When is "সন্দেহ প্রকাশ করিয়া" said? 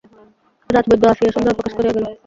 1.35-1.93